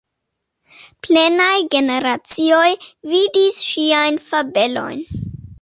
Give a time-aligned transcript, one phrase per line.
[1.07, 2.65] Plenaj generacioj
[3.15, 5.09] vidis ŝiajn fabelojn.